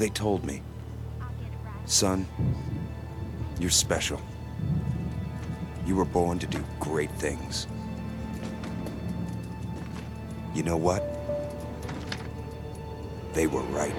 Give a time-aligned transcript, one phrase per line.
[0.00, 0.62] They told me,
[1.84, 2.26] son,
[3.58, 4.18] you're special.
[5.84, 7.66] You were born to do great things.
[10.54, 11.04] You know what?
[13.34, 13.94] They were right.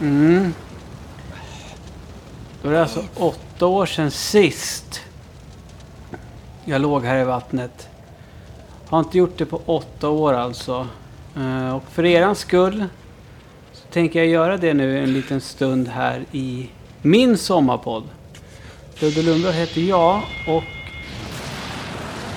[0.00, 0.54] Mm.
[2.62, 5.00] Då är det alltså åtta år sedan sist
[6.64, 7.88] jag låg här i vattnet.
[8.88, 10.88] Har inte gjort det på åtta år alltså.
[11.36, 12.84] Eh, och för eran skull
[13.72, 16.70] så tänker jag göra det nu en liten stund här i
[17.02, 18.04] min sommarpodd.
[19.00, 20.62] Ludde Lundblad heter jag och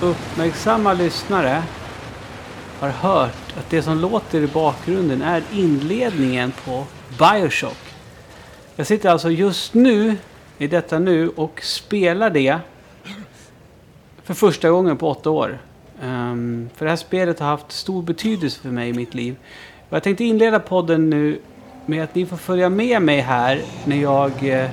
[0.00, 1.62] uppmärksamma lyssnare
[2.80, 6.84] har hört att det som låter i bakgrunden är inledningen på
[7.18, 7.78] Bioshock.
[8.76, 10.16] Jag sitter alltså just nu,
[10.58, 12.58] i detta nu, och spelar det
[14.24, 15.58] för första gången på åtta år.
[16.02, 19.36] Um, för det här spelet har haft stor betydelse för mig i mitt liv.
[19.88, 21.40] Och jag tänkte inleda podden nu
[21.86, 24.70] med att ni får följa med mig här när jag eh,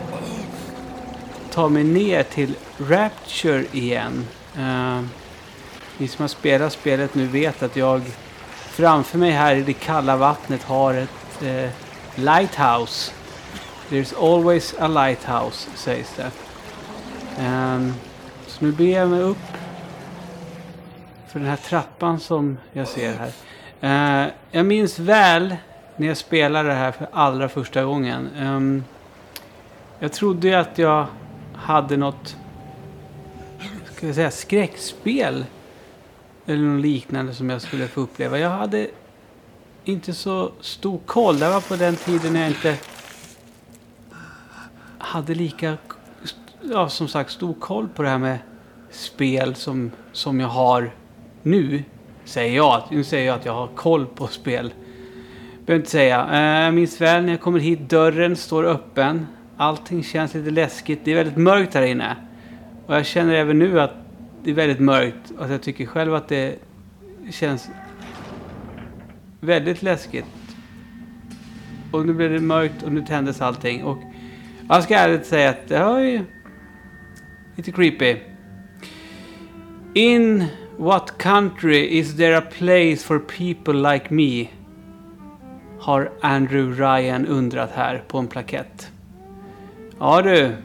[1.52, 4.26] tar mig ner till Rapture igen.
[4.58, 5.02] Uh,
[5.98, 8.02] ni som har spelat spelet nu vet att jag
[8.56, 11.70] framför mig här i det kalla vattnet har ett eh,
[12.18, 13.12] lighthouse.
[13.90, 16.32] There's always a lighthouse, sägs det.
[17.44, 17.94] Um,
[18.48, 19.38] så nu ber jag mig upp
[21.28, 23.32] för den här trappan som jag ser här.
[24.24, 25.56] Uh, jag minns väl
[25.96, 28.30] när jag spelade det här för allra första gången.
[28.40, 28.84] Um,
[30.00, 31.08] jag trodde ju att jag
[31.54, 32.36] hade något
[33.98, 35.46] ska jag säga, skräckspel
[36.46, 38.40] eller något liknande som jag skulle få uppleva.
[38.40, 38.88] Jag hade
[39.88, 41.40] inte så stor koll.
[41.40, 42.78] Det var på den tiden när jag inte
[44.98, 45.78] hade lika,
[46.62, 48.38] ja som sagt, stor koll på det här med
[48.92, 50.92] spel som, som jag har
[51.44, 51.84] nu.
[52.26, 52.84] Säger jag.
[52.92, 54.74] Nu säger jag att jag har koll på spel.
[55.66, 56.30] Behöver inte säga.
[56.32, 57.90] Eh, jag minns väl när jag kommer hit.
[57.90, 59.28] Dörren står öppen.
[59.58, 61.00] Allting känns lite läskigt.
[61.04, 62.16] Det är väldigt mörkt här inne.
[62.86, 63.94] Och jag känner även nu att
[64.44, 65.32] det är väldigt mörkt.
[65.38, 66.56] Och att jag tycker själv att det
[67.32, 67.70] känns
[69.40, 70.26] väldigt läskigt.
[71.92, 73.84] Och nu blev det mörkt och nu tändes allting.
[73.84, 73.98] Och
[74.70, 76.22] jag ska ärligt säga att det var ju
[77.56, 78.16] lite creepy.
[79.94, 80.46] In
[80.78, 84.48] what country is there a place for people like me?
[85.80, 88.92] Har Andrew Ryan undrat här på en plakett.
[90.00, 90.56] Ja du.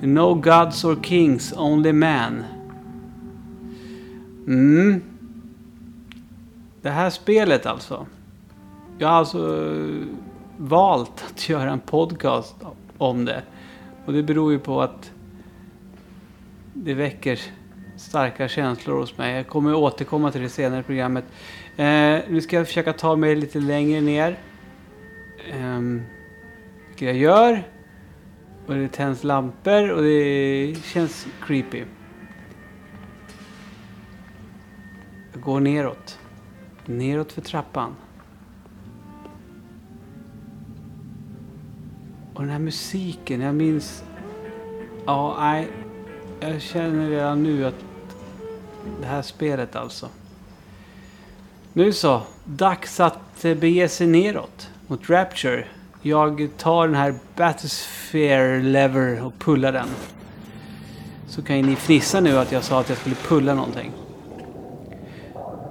[0.00, 2.44] No gods or kings, only man.
[4.46, 5.02] Mm.
[6.86, 8.06] Det här spelet alltså.
[8.98, 10.06] Jag har alltså eh,
[10.56, 12.56] valt att göra en podcast
[12.98, 13.42] om det.
[14.04, 15.12] Och det beror ju på att
[16.74, 17.40] det väcker
[17.96, 19.36] starka känslor hos mig.
[19.36, 21.24] Jag kommer återkomma till det senare i programmet.
[21.76, 24.38] Eh, nu ska jag försöka ta mig lite längre ner.
[25.50, 25.80] Eh,
[26.88, 27.62] vilket jag gör.
[28.66, 31.84] Och det tänds lampor och det känns creepy.
[35.32, 36.18] Jag går neråt.
[36.86, 37.94] Neråt för trappan.
[42.34, 44.04] Och den här musiken, jag minns...
[45.06, 45.68] Ja, nej.
[46.40, 47.74] Jag känner redan nu att
[49.00, 50.08] det här spelet alltså.
[51.72, 55.64] Nu så, dags att eh, bege sig neråt mot Rapture.
[56.02, 59.88] Jag tar den här Bathysphere lever och pullar den.
[61.28, 63.92] Så kan ju ni fnissa nu att jag sa att jag skulle pulla någonting.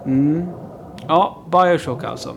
[0.06, 0.65] Mm.
[1.08, 2.36] Ja, Bioshock alltså.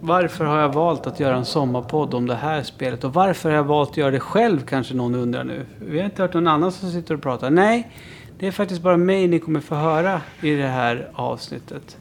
[0.00, 3.04] Varför har jag valt att göra en sommarpodd om det här spelet?
[3.04, 5.66] Och varför har jag valt att göra det själv kanske någon undrar nu.
[5.78, 7.50] Vi har inte hört någon annan som sitter och pratar.
[7.50, 7.90] Nej,
[8.38, 11.98] det är faktiskt bara mig ni kommer få höra i det här avsnittet.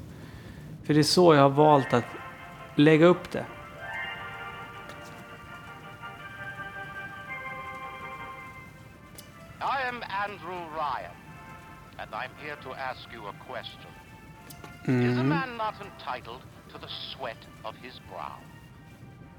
[0.83, 2.03] För det är så jag har valt att
[2.75, 3.45] lägga upp det.
[9.59, 11.15] I am Andrew Ryan
[11.97, 14.05] and I'm here to ask you a question.
[14.87, 16.41] Is a man not entitled
[16.71, 18.37] to the sweat of his brow?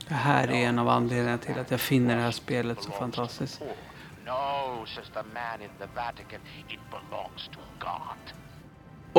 [0.09, 3.61] Det här är en av anledningarna till att jag finner det här spelet så fantastiskt.
[4.27, 6.41] No, says the man in the Vatican.
[6.69, 8.33] It belongs to God.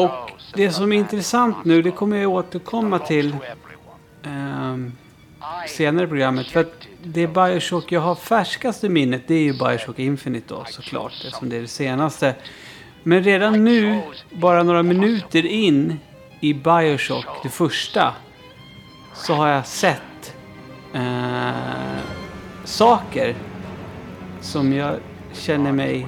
[0.06, 3.36] Och det som är intressant nu, det kommer jag återkomma till
[5.66, 6.48] I senare i programmet.
[6.48, 11.14] För att det Bioshock jag har färskaste minnet, det är ju Bioshock Infinite då såklart.
[11.14, 12.36] Eftersom det är det senaste.
[13.04, 14.02] Men redan nu,
[14.32, 16.00] bara några minuter in
[16.40, 18.14] i Bioshock, det första,
[19.14, 20.36] så har jag sett
[20.94, 21.52] eh,
[22.64, 23.36] saker
[24.42, 24.96] som jag
[25.34, 26.08] känner mig,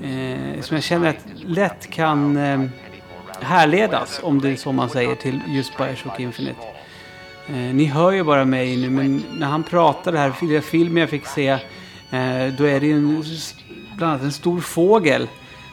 [0.00, 2.60] eh, som jag känner att lätt kan eh,
[3.40, 6.60] härledas, om det är så man säger, till just Bioshock Infinite.
[7.48, 10.96] Eh, ni hör ju bara mig nu, men när han pratar här, i den filmen
[10.96, 13.24] jag fick se, eh, då är det ju en,
[13.96, 15.28] bland annat en stor fågel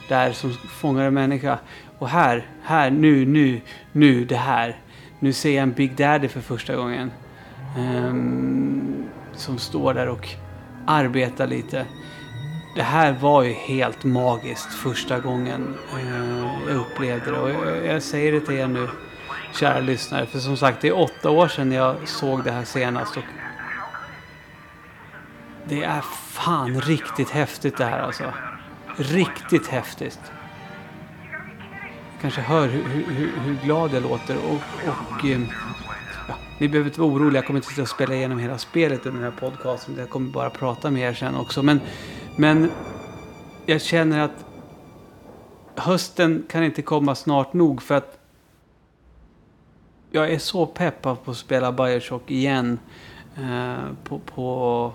[0.08, 1.60] där som fångar en människa.
[2.04, 3.62] Och här, här, nu, nu,
[3.92, 4.78] nu, det här.
[5.20, 7.12] Nu ser jag en Big Daddy för första gången.
[7.78, 10.30] Um, som står där och
[10.88, 11.86] arbetar lite.
[12.76, 17.38] Det här var ju helt magiskt första gången uh, jag upplevde det.
[17.38, 18.90] Och jag, jag säger det till er nu,
[19.60, 20.26] kära lyssnare.
[20.26, 23.18] För som sagt, det är åtta år sedan jag såg det här senast.
[23.18, 23.24] Och
[25.66, 26.02] det är
[26.32, 28.34] fan riktigt häftigt det här alltså.
[28.98, 30.20] Riktigt häftigt.
[32.24, 34.38] Kanske hör hur, hur, hur, glad jag låter.
[34.38, 34.56] Och,
[34.88, 35.42] och eh,
[36.28, 37.38] ja, ni behöver inte vara oroliga.
[37.38, 39.96] Jag kommer inte sitta och spela igenom hela spelet under den här podcasten.
[39.98, 41.64] Jag kommer bara prata med er sen också.
[41.64, 41.82] Men,
[42.36, 42.72] men
[43.66, 44.46] jag känner att
[45.76, 48.20] hösten kan inte komma snart nog för att
[50.12, 52.80] jag är så peppad på att spela Bioshock igen.
[53.38, 54.94] Eh, på, på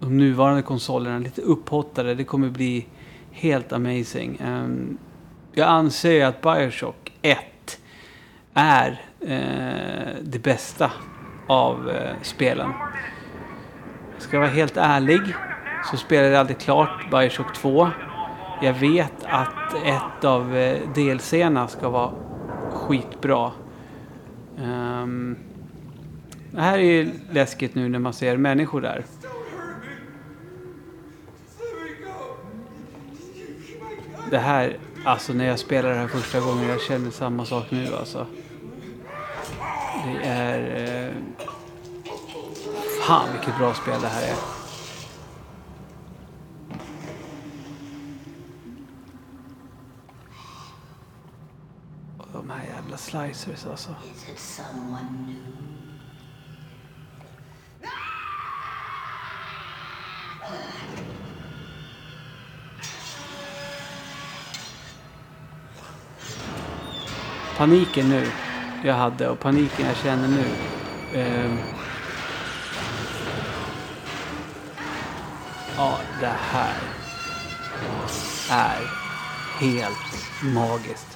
[0.00, 1.18] de nuvarande konsolerna.
[1.18, 2.14] Lite upphottade.
[2.14, 2.86] Det kommer bli
[3.30, 4.38] helt amazing.
[4.40, 4.98] Ehm,
[5.58, 7.38] jag anser att Bioshock 1
[8.54, 10.90] är eh, det bästa
[11.46, 12.72] av eh, spelen.
[14.18, 15.20] Ska jag vara helt ärlig
[15.90, 17.88] så spelade jag aldrig klart Bioshock 2.
[18.62, 22.12] Jag vet att ett av eh, DLCerna ska vara
[22.70, 23.52] skitbra.
[24.58, 25.36] Um,
[26.50, 29.04] det här är ju läskigt nu när man ser människor där.
[34.30, 34.76] Det här,
[35.06, 38.26] alltså när jag spelade det här första gången, jag känner samma sak nu alltså.
[40.04, 40.86] Det är...
[41.06, 41.14] Eh,
[43.06, 44.36] fan vilket bra spel det här är.
[52.18, 53.90] Och de här jävla slicers alltså.
[67.56, 68.26] Paniken nu
[68.84, 70.44] jag hade och paniken jag känner nu.
[71.20, 71.54] Eh,
[75.76, 76.74] ja, det här
[78.50, 78.90] är
[79.60, 81.15] helt magiskt.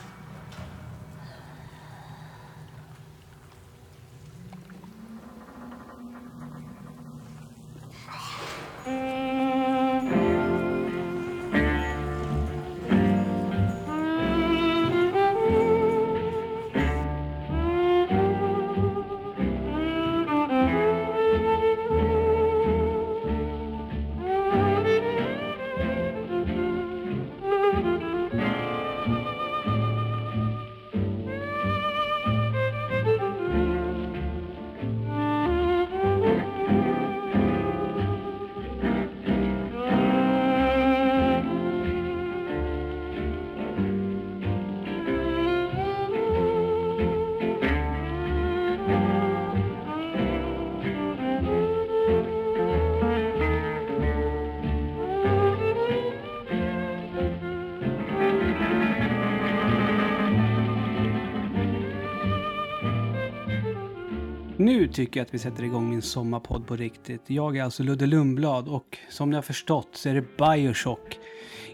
[64.71, 67.21] Nu tycker jag att vi sätter igång min sommarpodd på riktigt.
[67.27, 71.19] Jag är alltså Ludde Lundblad och som ni har förstått så är det Bioshock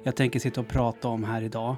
[0.02, 1.76] jag tänker sitta och prata om här idag.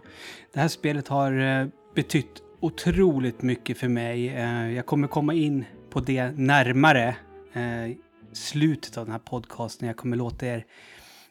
[0.52, 4.28] Det här spelet har eh, betytt otroligt mycket för mig.
[4.28, 7.16] Eh, jag kommer komma in på det närmare
[7.52, 7.96] eh,
[8.32, 9.88] slutet av den här podcasten.
[9.88, 10.64] Jag kommer låta er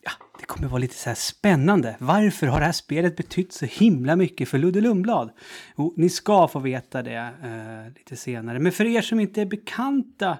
[0.07, 1.95] Ja, det kommer vara lite så här spännande.
[1.99, 5.31] Varför har det här spelet betytt så himla mycket för Ludde Lundblad?
[5.77, 8.59] Jo, ni ska få veta det eh, lite senare.
[8.59, 10.37] Men för er som inte är bekanta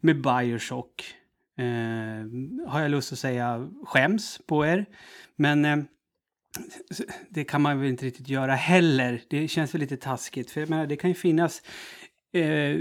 [0.00, 1.14] med Bioshock
[1.58, 4.86] eh, har jag lust att säga skäms på er.
[5.36, 5.76] Men eh,
[7.28, 9.22] det kan man väl inte riktigt göra heller.
[9.30, 10.50] Det känns väl lite taskigt.
[10.50, 11.62] För jag menar, det kan ju finnas
[12.32, 12.80] eh,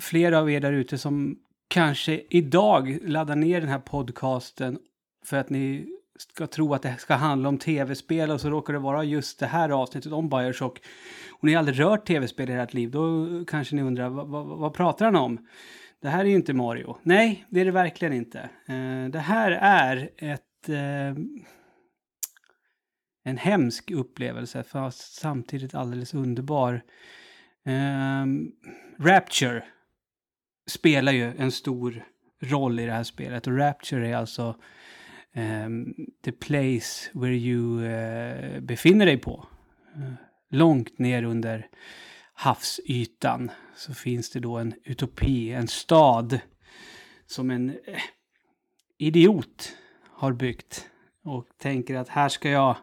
[0.00, 1.38] flera av er där ute som
[1.68, 4.78] kanske idag laddar ner den här podcasten
[5.24, 5.86] för att ni
[6.18, 9.46] ska tro att det ska handla om tv-spel och så råkar det vara just det
[9.46, 10.80] här avsnittet om Bioshock.
[11.30, 14.46] Och ni har aldrig rört tv-spel i ert liv, då kanske ni undrar vad, vad,
[14.46, 15.46] vad pratar han om?
[16.02, 16.96] Det här är ju inte Mario.
[17.02, 18.38] Nej, det är det verkligen inte.
[18.66, 20.68] Eh, det här är ett...
[20.68, 21.24] Eh,
[23.26, 26.82] en hemsk upplevelse, fast samtidigt alldeles underbar.
[27.66, 28.26] Eh,
[28.98, 29.64] Rapture
[30.66, 32.04] spelar ju en stor
[32.42, 34.56] roll i det här spelet och Rapture är alltså
[35.34, 39.46] um, the place where you uh, befinner dig på.
[39.96, 40.12] Uh,
[40.50, 41.66] långt ner under
[42.34, 46.38] havsytan så finns det då en utopi, en stad
[47.26, 48.00] som en uh,
[48.98, 49.76] idiot
[50.10, 50.88] har byggt
[51.22, 52.76] och tänker att här ska jag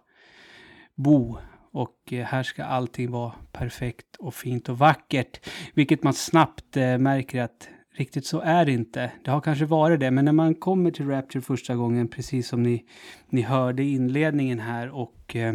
[0.95, 1.37] bo
[1.71, 5.49] och här ska allting vara perfekt och fint och vackert.
[5.73, 9.11] Vilket man snabbt märker att Riktigt så är det inte.
[9.23, 12.63] Det har kanske varit det, men när man kommer till Rapture första gången, precis som
[12.63, 12.85] ni,
[13.29, 15.53] ni hörde i inledningen här och eh,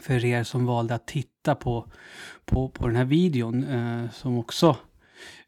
[0.00, 1.92] för er som valde att titta på,
[2.44, 4.76] på, på den här videon eh, som också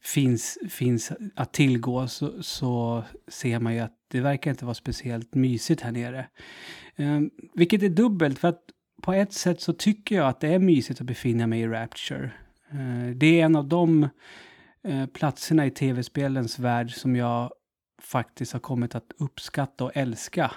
[0.01, 5.35] finns, finns att tillgå så, så ser man ju att det verkar inte vara speciellt
[5.35, 6.27] mysigt här nere.
[6.97, 7.21] Eh,
[7.55, 8.63] vilket är dubbelt för att
[9.03, 12.31] på ett sätt så tycker jag att det är mysigt att befinna mig i Rapture.
[12.71, 14.09] Eh, det är en av de
[14.85, 17.53] Eh, platserna i tv-spelens värld som jag
[18.03, 20.53] faktiskt har kommit att uppskatta och älska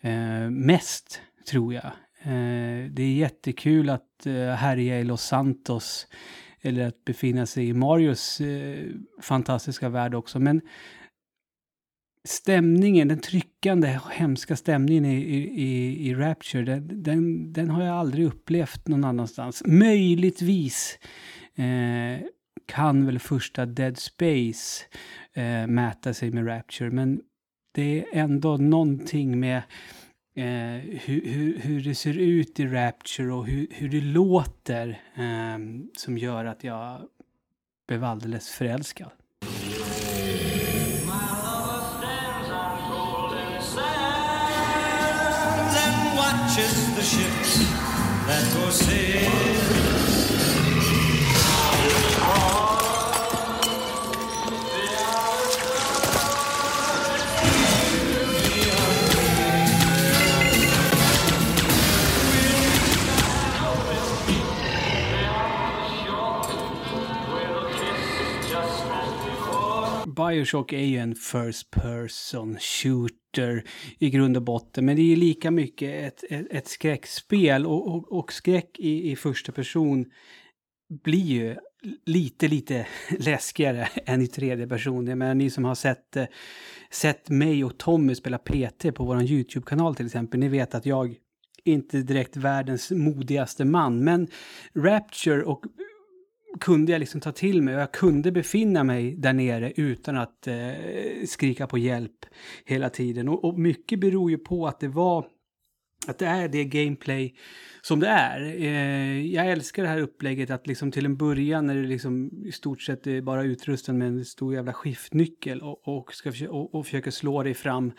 [0.00, 1.86] eh, mest, tror jag.
[2.22, 6.06] Eh, det är jättekul att eh, härja i Los Santos
[6.60, 8.86] eller att befinna sig i Marios eh,
[9.22, 10.38] fantastiska värld också.
[10.38, 10.60] Men
[12.24, 15.16] stämningen, den tryckande, hemska stämningen i,
[15.62, 19.62] i, i Rapture, den, den, den, har jag aldrig upplevt någon annanstans.
[19.66, 20.98] Möjligtvis
[21.54, 22.26] eh,
[22.68, 24.84] kan väl första Dead Space
[25.32, 27.20] eh, mäta sig med Rapture, men
[27.72, 29.56] det är ändå någonting med
[30.36, 35.58] eh, hur, hur, hur, det ser ut i Rapture och hur, hur det låter eh,
[35.96, 37.02] som gör att jag
[37.88, 39.10] blev alldeles förälskad.
[46.58, 46.88] watches
[70.18, 73.64] Bioshock är ju en First Person Shooter
[73.98, 74.84] i grund och botten.
[74.84, 77.66] Men det är ju lika mycket ett, ett, ett skräckspel.
[77.66, 80.06] Och, och, och skräck i, i första person
[81.04, 81.56] blir ju
[82.06, 82.86] lite, lite
[83.18, 85.06] läskigare än i tredje person.
[85.06, 86.26] Jag menar, ni som har sett, eh,
[86.90, 91.16] sett mig och Tommy spela PT på vår YouTube-kanal till exempel, ni vet att jag
[91.64, 94.28] inte direkt världens modigaste man, men
[94.74, 95.64] Rapture och
[96.60, 100.46] kunde jag liksom ta till mig och jag kunde befinna mig där nere utan att
[100.46, 100.56] eh,
[101.26, 102.26] skrika på hjälp
[102.64, 103.28] hela tiden.
[103.28, 105.26] Och, och, mycket beror ju på att det var
[106.06, 107.34] att det är det gameplay
[107.82, 108.40] som det är.
[108.40, 112.52] Eh, jag älskar det här upplägget att liksom till en början när du liksom i
[112.52, 116.74] stort sett är bara utrustad med en stor jävla skiftnyckel och, och, ska försöka, och,
[116.74, 117.92] och försöker slå dig fram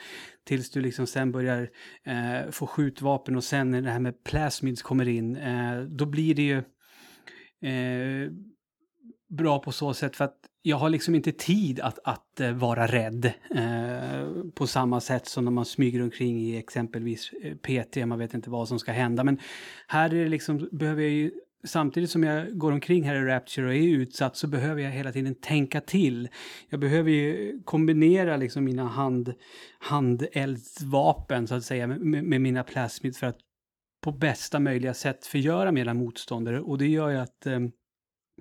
[0.47, 1.69] tills du liksom sen börjar
[2.03, 6.35] eh, få skjutvapen och sen när det här med plasmids kommer in, eh, då blir
[6.35, 6.63] det ju
[7.61, 8.31] eh,
[9.29, 12.87] bra på så sätt för att jag har liksom inte tid att, att eh, vara
[12.87, 18.19] rädd eh, på samma sätt som när man smyger omkring i exempelvis eh, PT, man
[18.19, 19.23] vet inte vad som ska hända.
[19.23, 19.39] Men
[19.87, 21.31] här är det liksom, behöver jag ju,
[21.63, 25.11] samtidigt som jag går omkring här i Rapture och är utsatt så behöver jag hela
[25.11, 26.29] tiden tänka till.
[26.69, 29.33] Jag behöver ju kombinera liksom mina hand,
[29.79, 33.37] handeldsvapen så att säga med, med mina plasmids för att
[34.01, 37.59] på bästa möjliga sätt förgöra mina motståndare och det gör ju att eh,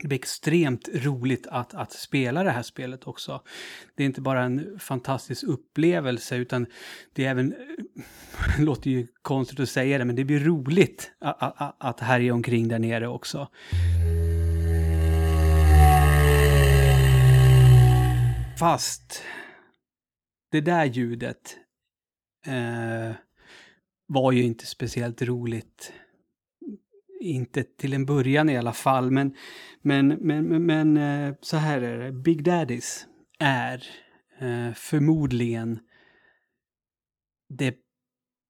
[0.00, 3.42] det blir extremt roligt att, att spela det här spelet också.
[3.94, 6.66] Det är inte bara en fantastisk upplevelse utan
[7.12, 7.56] det är även, det
[8.58, 12.34] eh, låter ju konstigt att säga det, men det blir roligt att, att, att härja
[12.34, 13.48] omkring där nere också.
[18.58, 19.22] Fast
[20.50, 21.56] det där ljudet
[22.46, 23.16] eh,
[24.08, 25.92] var ju inte speciellt roligt
[27.20, 29.34] inte till en början i alla fall, men,
[29.82, 32.12] men, men, men, men eh, så här är det.
[32.12, 33.06] Big Daddies
[33.38, 33.84] är
[34.40, 35.78] eh, förmodligen
[37.48, 37.74] det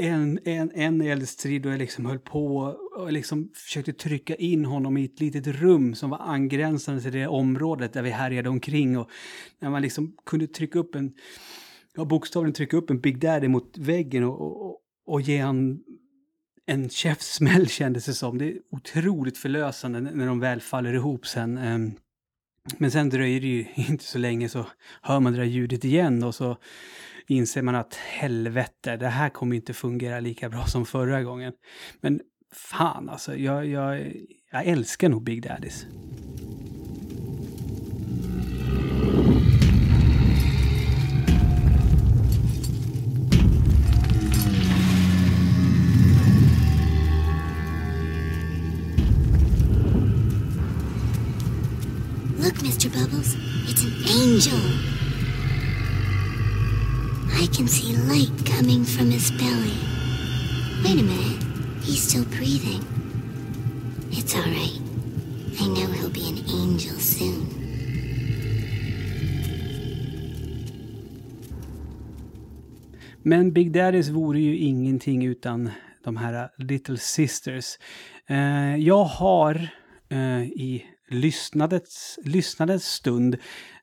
[0.00, 2.56] en, en, en eldstrid och jag liksom höll på
[2.96, 7.26] och liksom försökte trycka in honom i ett litet rum som var angränsande till det
[7.26, 8.98] området där vi härjade omkring.
[8.98, 9.10] Och
[9.58, 11.12] när man liksom kunde trycka upp en,
[11.94, 15.80] ja bokstavligen trycka upp en Big Daddy mot väggen och, och, och ge han
[16.66, 18.38] en käftsmäll kändes det som.
[18.38, 21.58] Det är otroligt förlösande när de väl faller ihop sen.
[21.58, 21.92] Ehm.
[22.78, 24.66] Men sen dröjer det ju inte så länge så
[25.02, 26.56] hör man det där ljudet igen och så
[27.30, 31.52] inser man att helvete, det här kommer inte fungera lika bra som förra gången.
[32.00, 32.20] Men
[32.52, 34.12] fan alltså, jag, jag,
[34.50, 35.86] jag älskar nog Big Daddies.
[52.38, 52.88] Look, Mr.
[52.88, 53.36] Bubbles,
[53.68, 55.09] it's an angel.
[57.56, 59.76] Can see light coming from his belly.
[60.84, 61.42] Wait a minute,
[61.82, 62.82] he's still breathing.
[64.10, 64.80] It's all right.
[65.60, 67.60] I know he'll be an angel soon.
[73.22, 75.70] Men Big Daddies vore ju ingenting utan
[76.04, 77.78] de här Little Sisters.
[78.26, 79.68] Eh, jag har
[80.08, 83.36] eh, i lyssnadets, lyssnadets stund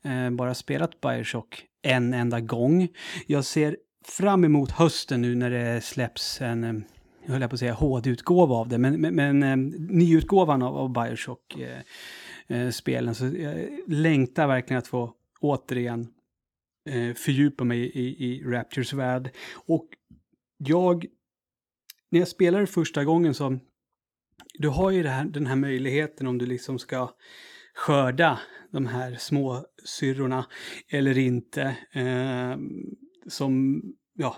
[0.03, 2.88] eh, bara spelat Bioshock en enda gång.
[3.28, 6.73] Jag ser fram emot hösten nu när det släpps en, eh,
[7.26, 9.58] jag höll jag på att säga HD-utgåva av det, men, men, men eh,
[9.89, 11.84] nyutgåvan av, av Bioshock-spelen.
[12.50, 13.15] Eh, eh, spelen.
[13.15, 16.08] Så jag längtar verkligen att få återigen
[16.89, 19.30] eh, fördjupa mig i, i Raptures värld.
[19.54, 19.88] Och
[20.58, 21.06] jag,
[22.10, 23.60] när jag spelade första gången så,
[24.54, 27.10] du har ju det här, den här möjligheten om du liksom ska
[27.77, 28.39] skörda
[28.71, 30.45] de här små syrrorna
[30.89, 31.77] eller inte.
[31.91, 32.57] Eh,
[33.27, 33.81] som,
[34.13, 34.37] ja,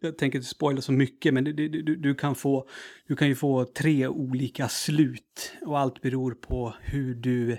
[0.00, 2.68] jag tänker inte spoila så mycket, men du, du, du, kan få,
[3.06, 7.58] du kan ju få tre olika slut och allt beror på hur du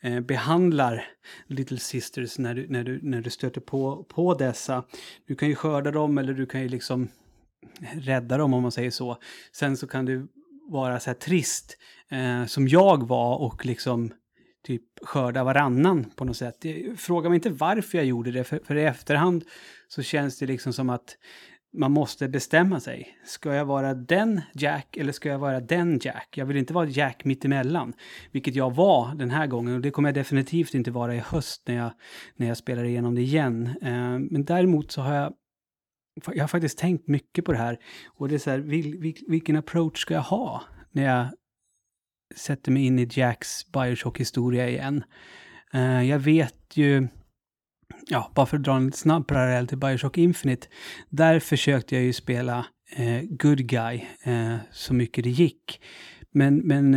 [0.00, 1.04] eh, behandlar
[1.46, 4.84] Little Sisters när du, när du, när du stöter på, på dessa.
[5.26, 7.08] Du kan ju skörda dem eller du kan ju liksom
[7.92, 9.18] rädda dem om man säger så.
[9.52, 10.28] Sen så kan du
[10.68, 14.12] vara så här trist eh, som jag var och liksom
[14.62, 16.64] typ skörda varannan på något sätt.
[17.08, 19.44] Jag mig inte varför jag gjorde det, för, för i efterhand
[19.88, 21.16] så känns det liksom som att
[21.74, 23.18] man måste bestämma sig.
[23.24, 26.28] Ska jag vara den Jack eller ska jag vara den Jack?
[26.36, 27.92] Jag vill inte vara Jack mittemellan,
[28.30, 31.62] vilket jag var den här gången och det kommer jag definitivt inte vara i höst
[31.66, 31.92] när jag,
[32.36, 33.66] när jag spelar igenom det igen.
[33.82, 35.32] Eh, men däremot så har jag
[36.26, 37.78] jag har faktiskt tänkt mycket på det här.
[38.06, 41.26] Och det är så här, vil, vil, vilken approach ska jag ha när jag
[42.36, 45.04] sätter mig in i Jacks Bioshock-historia igen?
[45.74, 47.08] Uh, jag vet ju,
[48.06, 50.66] ja, bara för att dra en snabb parallell till Bioshock Infinite,
[51.08, 52.66] där försökte jag ju spela
[52.98, 55.80] uh, good guy uh, så mycket det gick.
[56.30, 56.94] Men, men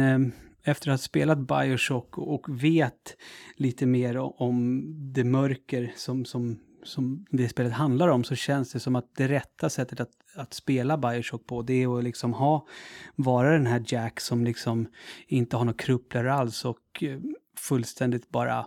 [0.63, 3.17] efter att ha spelat Bioshock och vet
[3.55, 8.79] lite mer om det mörker som, som, som det spelet handlar om så känns det
[8.79, 12.67] som att det rätta sättet att, att spela Bioshock på det är att liksom ha,
[13.15, 14.87] vara den här Jack som liksom
[15.27, 17.19] inte har några krupplare alls och eh,
[17.57, 18.65] fullständigt bara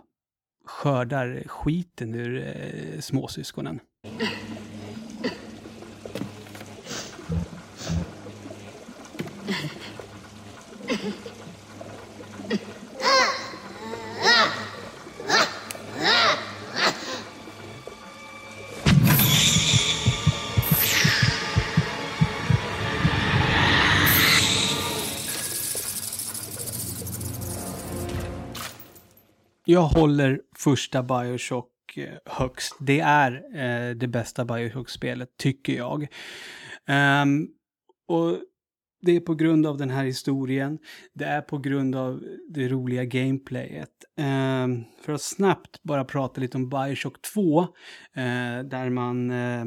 [0.65, 3.79] skördar skiten ur eh, småsyskonen.
[29.71, 32.75] Jag håller första Bioshock eh, högst.
[32.79, 36.07] Det är eh, det bästa Bioshock-spelet, tycker jag.
[37.23, 37.47] Um,
[38.07, 38.37] och
[39.01, 40.79] det är på grund av den här historien.
[41.13, 43.89] Det är på grund av det roliga gameplayet.
[44.17, 47.67] Um, för att snabbt bara prata lite om Bioshock 2, uh,
[48.23, 49.65] eh, där man uh,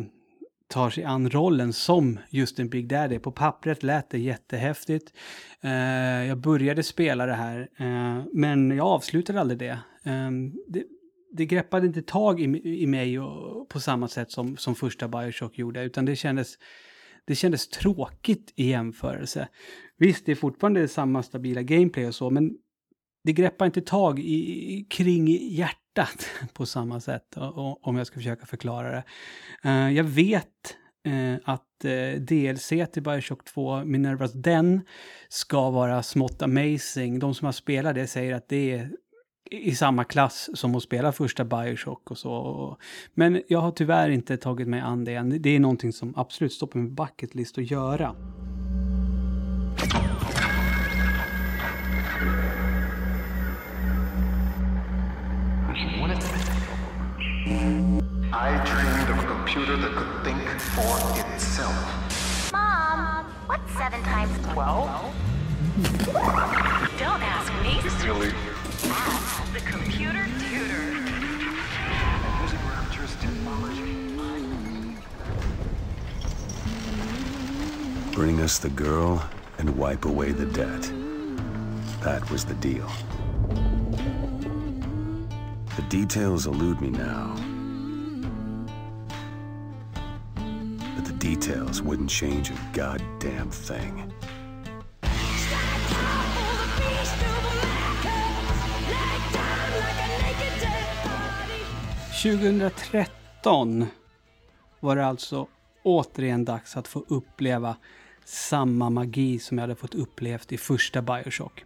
[0.73, 3.19] tar sig an rollen som just en Big Daddy.
[3.19, 5.13] På pappret lät det jättehäftigt.
[5.61, 5.71] Eh,
[6.27, 9.79] jag började spela det här, eh, men jag avslutade aldrig det.
[10.03, 10.31] Eh,
[10.69, 10.85] det.
[11.35, 12.45] Det greppade inte tag i,
[12.83, 16.55] i mig och, på samma sätt som, som första Bioshock gjorde, utan det kändes,
[17.25, 19.49] det kändes tråkigt i jämförelse.
[19.99, 22.51] Visst, det är fortfarande samma stabila gameplay och så, men
[23.25, 27.37] det greppar inte tag i, kring hjärtat på samma sätt,
[27.83, 29.05] om jag ska försöka förklara det.
[29.65, 34.81] Eh, jag vet eh, att eh, DLC till Bioshock 2, Minervas Den,
[35.29, 37.19] ska vara smått amazing.
[37.19, 38.91] De som har spelat det säger att det är
[39.51, 42.77] i samma klass som att spela första Bioshock och så.
[43.15, 45.43] Men jag har tyvärr inte tagit mig an det än.
[45.43, 48.17] Det är någonting som absolut står på min bucket list att göra.
[58.33, 60.41] I dreamed of a computer that could think
[60.75, 60.97] for
[61.35, 62.53] itself.
[62.53, 65.15] Mom, what's seven times twelve?
[66.99, 67.81] Don't ask me.
[68.01, 68.33] Silly.
[68.85, 70.85] Ask the computer tutor.
[72.43, 73.93] Using Rapture's technology.
[78.13, 79.23] Bring us the girl
[79.59, 80.91] and wipe away the debt.
[82.01, 82.91] That was the deal.
[85.77, 87.35] The details elude me now.
[90.97, 94.13] But the details wouldn't change a goddamn thing.
[102.23, 103.87] 2013
[104.81, 105.47] var det alltså
[105.83, 107.77] återigen dags att få uppleva
[108.25, 111.65] samma magi som jag hade fått upplevt i första Bioshock.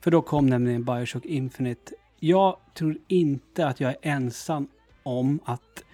[0.00, 1.92] För då kom nämligen Bioshock Infinite.
[2.20, 4.68] Jag tror inte att jag är ensam
[5.02, 5.84] om att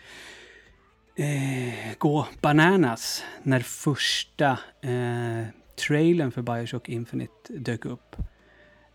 [1.17, 5.47] eh, gå bananas när första eh,
[5.87, 8.17] trailern för Bioshock Infinite dök upp.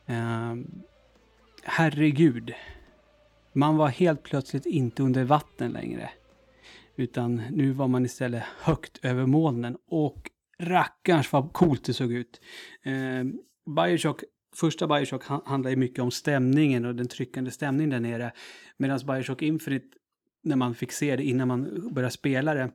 [0.06, 0.56] Eh,
[1.64, 2.54] herregud.
[3.54, 6.10] Man var helt plötsligt inte under vatten längre.
[6.96, 9.78] Utan nu var man istället högt över molnen.
[9.88, 12.42] Och rackarns vad coolt det såg ut.
[12.84, 13.24] Eh,
[13.76, 14.24] Bioshock,
[14.56, 18.32] första Bioshock handlar ju mycket om stämningen och den tryckande stämningen där nere.
[18.78, 19.88] Medan Bioshock Infinite,
[20.44, 22.72] när man fick se det innan man började spela det,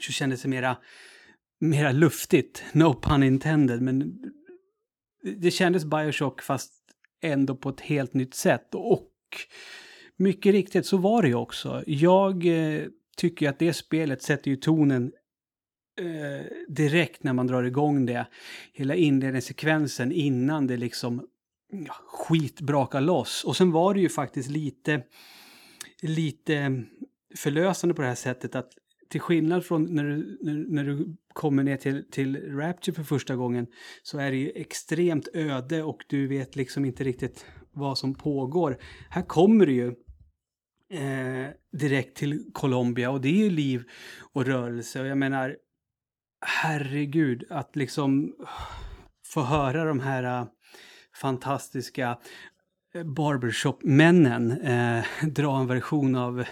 [0.00, 0.76] så kändes det mera,
[1.60, 2.64] mera luftigt.
[2.72, 4.18] No pun intended, men
[5.22, 6.72] det kändes Bioshock fast
[7.22, 8.74] ändå på ett helt nytt sätt.
[8.74, 9.10] Och
[10.16, 11.84] mycket riktigt så var det ju också.
[11.86, 12.84] Jag eh,
[13.16, 15.12] tycker att det spelet sätter ju tonen
[16.00, 18.26] eh, direkt när man drar igång det.
[18.72, 21.26] Hela inledningssekvensen innan det liksom
[21.86, 23.44] ja, skit brakar loss.
[23.44, 25.02] Och sen var det ju faktiskt lite,
[26.02, 26.84] lite
[27.36, 28.72] förlösande på det här sättet att
[29.08, 33.36] till skillnad från när du, när, när du kommer ner till, till Rapture för första
[33.36, 33.66] gången
[34.02, 38.78] så är det ju extremt öde och du vet liksom inte riktigt vad som pågår.
[39.10, 39.86] Här kommer du ju
[40.90, 43.84] eh, direkt till Colombia och det är ju liv
[44.32, 45.56] och rörelse och jag menar
[46.42, 48.32] herregud att liksom
[49.26, 50.46] få höra de här äh,
[51.14, 52.18] fantastiska
[52.94, 56.44] äh, barbershop-männen eh, dra en version av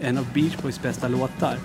[0.00, 1.56] en av Beach Boys bästa låtar.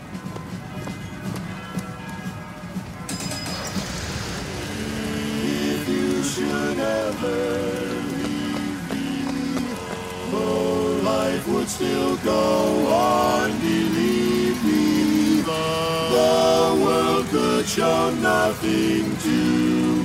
[5.43, 7.71] If you should ever
[8.89, 13.51] leave me, life would still go on,
[17.77, 19.29] world could show nothing to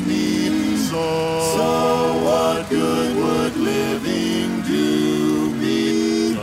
[0.06, 0.76] me.
[0.76, 6.34] So, so what good would living do me?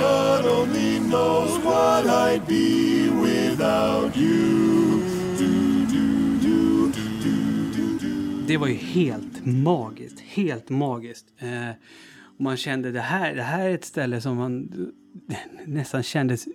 [0.00, 5.02] God only knows what I'd be without you.
[5.38, 6.92] Do, do, do.
[8.46, 11.26] Det var ju helt magiskt, helt magiskt.
[11.38, 11.70] Eh,
[12.36, 14.68] och man kände det här, det här är ett ställe som man
[15.30, 16.46] eh, nästan kändes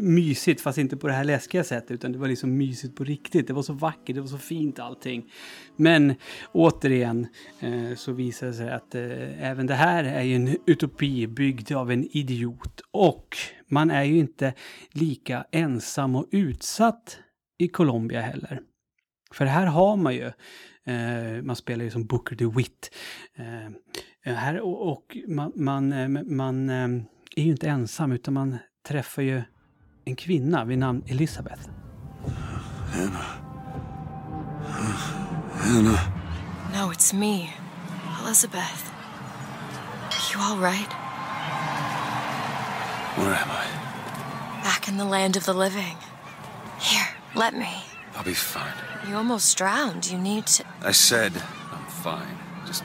[0.00, 3.46] mysigt, fast inte på det här läskiga sättet, utan det var liksom mysigt på riktigt.
[3.46, 5.32] Det var så vackert, det var så fint allting.
[5.76, 6.14] Men
[6.52, 7.26] återigen
[7.60, 11.72] eh, så visar det sig att eh, även det här är ju en utopi byggd
[11.72, 12.80] av en idiot.
[12.90, 13.36] Och
[13.68, 14.54] man är ju inte
[14.92, 17.18] lika ensam och utsatt
[17.58, 18.60] i Colombia heller.
[19.32, 20.26] För här har man ju,
[20.86, 22.94] eh, man spelar ju som Booker DeWitt.
[23.36, 26.88] Eh, här, och och man, man, eh, man eh,
[27.36, 28.56] är ju inte ensam utan man
[28.88, 29.42] träffar ju
[30.06, 31.68] en kvinna vid namn Elisabeth.
[32.94, 33.24] Anna.
[35.62, 36.12] Anna.
[36.72, 37.50] No, it's me,
[38.20, 38.90] Elizabeth.
[40.10, 40.92] Are you all right?
[43.16, 43.66] Where am I?
[44.62, 45.96] Back in the land of the living.
[46.80, 47.84] Here, let me.
[48.16, 48.74] I'll be fine.
[49.08, 50.10] You almost drowned.
[50.10, 50.64] You need to.
[50.82, 51.32] I said
[51.72, 52.38] I'm fine.
[52.66, 52.84] Just,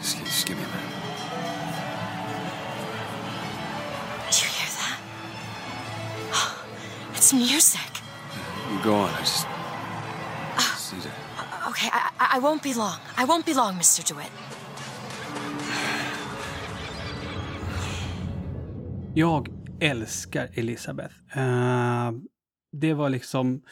[0.00, 0.87] just, just give me a minute.
[7.28, 7.90] It's music.
[8.72, 9.10] You go on.
[9.10, 9.46] I just,
[10.56, 11.08] just need to.
[11.68, 12.98] Okay, I, I, I won't be long.
[13.18, 14.02] I won't be long, Mr.
[14.02, 14.32] DeWitt.
[19.14, 19.48] Jag
[19.80, 21.14] älskar Elisabeth.
[21.34, 22.12] Eh,
[22.72, 23.62] det var liksom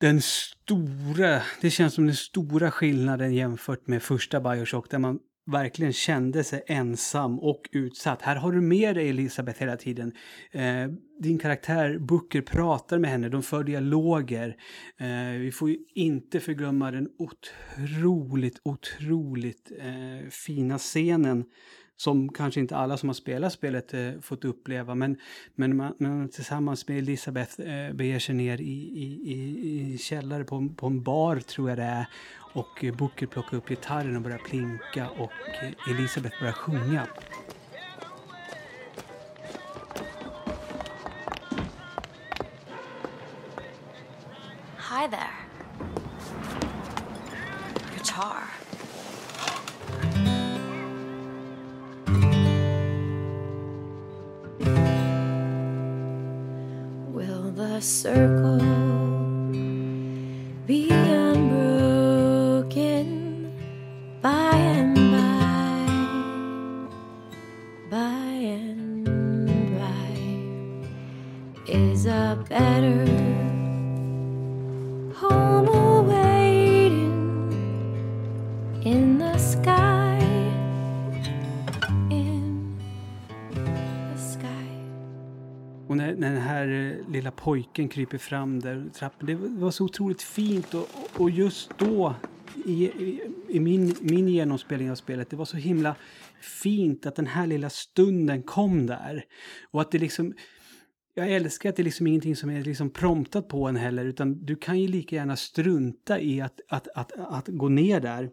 [0.00, 5.92] den stora, det känns som den stora skillnaden jämfört med första Bioshock där man verkligen
[5.92, 8.22] kände sig ensam och utsatt.
[8.22, 10.12] Här har du med dig Elisabeth hela tiden.
[10.52, 10.86] Eh,
[11.20, 14.56] din karaktär Booker pratar med henne, de för dialoger.
[14.98, 21.44] Eh, vi får ju inte förglömma den otroligt, otroligt eh, fina scenen
[22.00, 24.94] som kanske inte alla som har spelat spelet eh, fått uppleva.
[24.94, 25.16] Men,
[25.54, 28.64] men man, man tillsammans med Elisabeth eh, beger sig ner i,
[29.04, 32.06] i, i, i källare på, en- på en bar, tror jag det är.
[32.54, 35.32] Och eh, Booker plockar upp gitarren och börjar plinka och
[35.62, 37.06] eh, Elisabeth börjar sjunga.
[44.76, 45.39] Hi there.
[57.90, 58.49] Circle
[87.42, 92.14] pojken kryper fram där trappen, det var så otroligt fint och, och- just då
[92.64, 95.96] i, i, i min, min genomspelning av spelet, det var så himla
[96.40, 99.24] fint att den här lilla stunden kom där.
[99.70, 100.34] Och att det liksom,
[101.14, 104.44] jag älskar att det är liksom ingenting som är liksom promptat på en heller, utan
[104.44, 108.30] du kan ju lika gärna strunta i att, att, att, att gå ner där.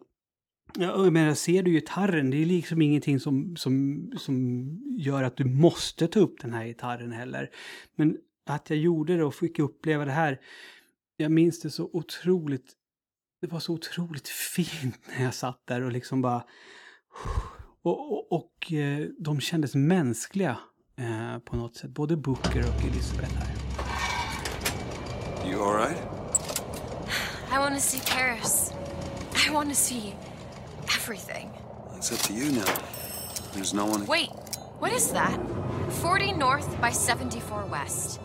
[0.78, 4.68] Jag menar, ser du gitarren, det är liksom ingenting som, som, som
[5.00, 7.50] gör att du måste ta upp den här gitarren heller.
[7.96, 8.18] Men
[8.50, 10.40] att jag gjorde det och fick uppleva det här,
[11.18, 12.74] jag minns det så otroligt,
[13.42, 16.44] det var så otroligt fint när jag satt där och liksom bara...
[17.82, 20.58] Och, och, och eh, de kändes mänskliga
[20.98, 23.48] eh, på något sätt, både Booker och Elisabeth här.
[25.46, 25.98] You all right?
[27.52, 28.74] I want to see Paris.
[29.48, 30.14] I want to see
[30.98, 31.50] everything.
[31.96, 32.66] It's up to you now.
[33.54, 34.06] There's no one.
[34.06, 34.30] Wait,
[34.80, 35.40] what is that?
[36.02, 38.20] 40 north by 74 west.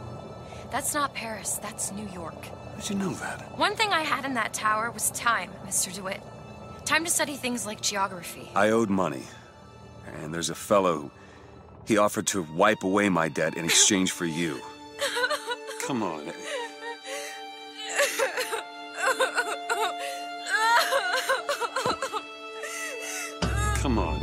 [0.72, 2.46] That's not Paris, that's New York.
[2.76, 3.58] How'd you know that?
[3.58, 5.94] One thing I had in that tower was time, Mr.
[5.94, 6.22] DeWitt.
[6.86, 8.50] Time to study things like geography.
[8.54, 9.24] I owed money,
[10.22, 11.10] and there's a fellow who
[11.84, 14.62] he offered to wipe away my debt in exchange for you.
[15.86, 16.32] Come on.
[23.74, 24.22] Come on.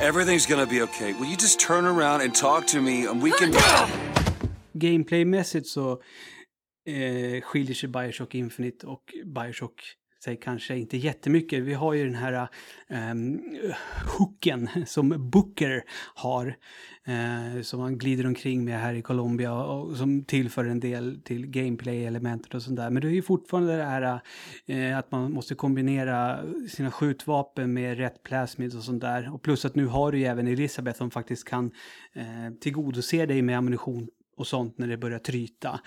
[0.00, 1.14] Everything's gonna be okay.
[1.14, 3.52] Will you just turn around and talk to me and we can...
[3.54, 4.05] Oh,
[4.78, 5.90] Gameplaymässigt så
[6.86, 11.62] eh, skiljer sig Bioshock Infinite och Bioshock sig kanske inte jättemycket.
[11.62, 12.48] Vi har ju den här
[13.12, 13.40] um,
[14.18, 15.84] hooken som Booker
[16.14, 16.56] har.
[17.08, 21.46] Eh, som han glider omkring med här i Colombia och som tillför en del till
[21.46, 22.90] gameplay-elementet och sånt där.
[22.90, 24.20] Men det är ju fortfarande det här
[24.66, 29.34] eh, att man måste kombinera sina skjutvapen med rätt plasmid och sånt där.
[29.34, 31.70] Och plus att nu har du ju även Elisabeth som faktiskt kan
[32.12, 35.80] eh, tillgodose dig med ammunition och sånt när det börjar tryta.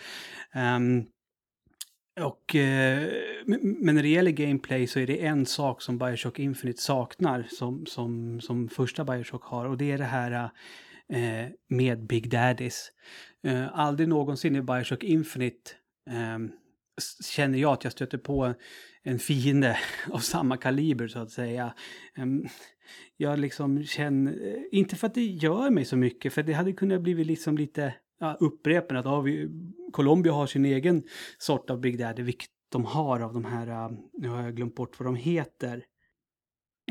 [0.56, 1.06] Um,
[2.22, 3.10] och, eh,
[3.46, 7.86] men när det gäller gameplay så är det en sak som Bioshock Infinite saknar som,
[7.86, 10.50] som, som första Bioshock har och det är det här
[11.14, 12.92] eh, med Big Daddies.
[13.44, 15.72] Eh, aldrig någonsin i Bioshock Infinite
[16.10, 16.52] ehm,
[17.24, 18.54] känner jag att jag stöter på
[19.04, 19.78] en fiende
[20.12, 21.74] av samma kaliber så att säga.
[22.16, 22.48] Ehm,
[23.18, 26.74] jag liksom känner, eh, inte för att det gör mig så mycket, för det hade
[26.74, 29.50] kunnat bli liksom lite ja, upprepande att ja, vi,
[29.92, 31.04] Colombia har sin egen
[31.38, 34.76] sort av Big Daddy, vilket de har av de här, äh, nu har jag glömt
[34.76, 35.84] bort vad de heter.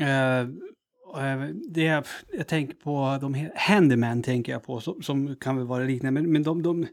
[0.00, 0.48] Uh,
[1.68, 6.20] det, jag tänker på de Handyman tänker jag på som, som kan väl vara liknande.
[6.20, 6.86] Men, men de, de,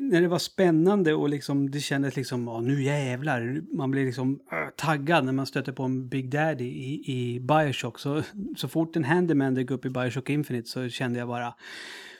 [0.00, 3.62] när det var spännande och liksom, det kändes liksom, ja, nu jävlar.
[3.76, 7.98] Man blir liksom äh, taggad när man stöter på en Big Daddy i, i Bioshock.
[7.98, 8.22] Så,
[8.56, 11.54] så fort en Handyman dök upp i Bioshock Infinite så kände jag bara,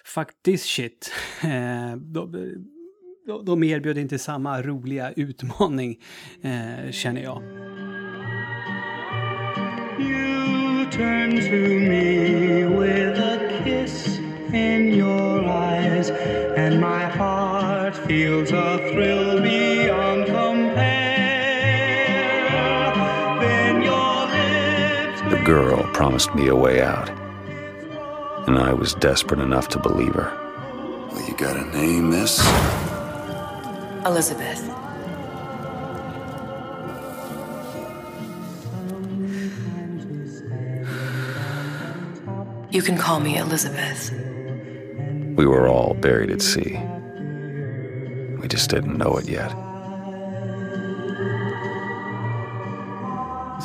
[0.07, 1.13] fuck this shit.
[1.43, 2.31] Eh, de,
[3.45, 6.01] de, erbjöd inte samma roliga utmaning,
[6.43, 7.43] eh, känner jag.
[9.99, 14.19] You turn to me with a kiss
[14.53, 16.11] in your eyes,
[16.57, 20.87] and my heart feels a thrill beyond compare.
[23.41, 25.21] Then your lips.
[25.31, 27.26] The girl promised me a way out.
[28.47, 30.31] And I was desperate enough to believe her.
[31.13, 32.41] Well, you gotta name this.
[34.05, 34.63] Elizabeth.
[42.71, 44.13] You can call me Elizabeth.
[45.37, 46.79] We were all buried at sea.
[48.41, 49.51] We just didn't know it yet.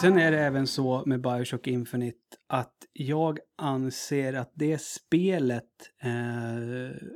[0.02, 2.18] Sen är det även så med Bioshock Infinite
[2.52, 5.92] att jag anser att det spelet...
[6.02, 7.08] Eh,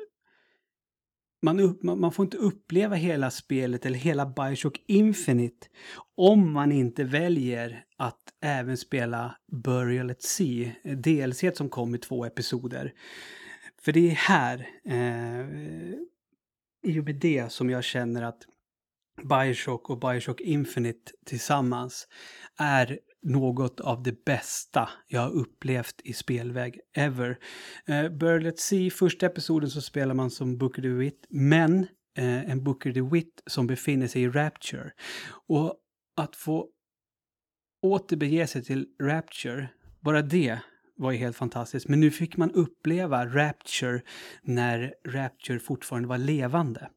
[1.41, 5.67] man, upp, man, får inte uppleva hela spelet eller hela Bioshock Infinite
[6.15, 12.25] om man inte väljer att även spela Burial at Sea, DLC som kom i två
[12.25, 12.93] episoder.
[13.81, 15.45] För det är här, eh,
[16.83, 18.41] i och med det, som jag känner att
[19.23, 22.07] Bioshock och Bioshock Infinite tillsammans
[22.57, 27.37] är något av det bästa jag har upplevt i spelväg ever.
[27.87, 31.79] Eh, uh, Burlet Sea, första episoden så spelar man som Booker DeWitt, men
[32.19, 34.91] uh, en Booker DeWitt som befinner sig i Rapture.
[35.47, 35.75] Och
[36.17, 36.69] att få
[37.81, 40.59] återbege sig till Rapture, bara det
[40.97, 41.87] var ju helt fantastiskt.
[41.87, 44.01] Men nu fick man uppleva Rapture
[44.43, 46.89] när Rapture fortfarande var levande.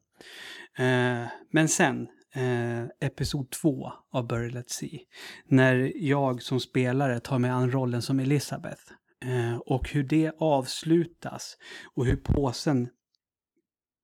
[0.80, 2.08] Uh, men sen,
[2.38, 5.00] eh, episod två av Burry Let's See.
[5.46, 8.82] När jag som spelare tar mig an rollen som Elizabeth.
[9.24, 11.56] Eh, och hur det avslutas
[11.94, 12.88] och hur påsen i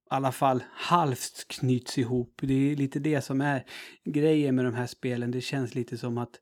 [0.08, 2.38] alla fall halvt knyts ihop.
[2.42, 3.64] Det är lite det som är
[4.04, 5.30] grejen med de här spelen.
[5.30, 6.40] Det känns lite som att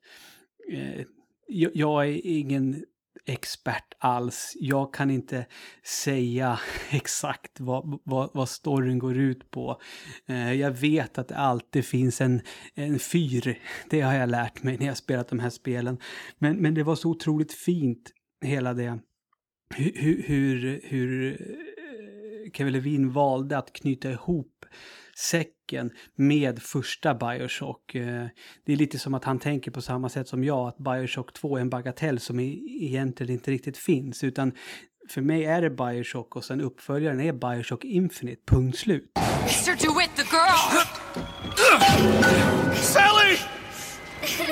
[0.73, 1.05] eh,
[1.49, 2.85] jag, jag är ingen
[3.27, 4.57] expert alls.
[4.61, 5.47] Jag kan inte
[5.85, 9.81] säga exakt vad, vad, vad storyn går ut på.
[10.29, 12.41] Eh, jag vet att det alltid finns en,
[12.75, 13.59] en fyr.
[13.91, 15.99] Det har jag lärt mig när jag spelat de här spelen.
[16.39, 18.11] Men, men det var så otroligt fint,
[18.45, 18.99] hela det.
[19.75, 21.39] Hur, hur, hur
[22.53, 24.65] Kevin Levin valde att knyta ihop
[25.73, 27.93] säcken med första Bioshock.
[28.65, 31.57] Det är lite som att han tänker på samma sätt som jag, att Bioshock 2
[31.57, 34.53] är en bagatell som egentligen inte riktigt finns, utan
[35.09, 39.11] för mig är det Bioshock och sen uppföljaren är Bioshock Infinite, punkt slut.
[39.17, 39.77] Mr.
[39.83, 40.85] DeWitt, the girl!
[42.75, 43.37] Sally!
[44.23, 44.47] Mr.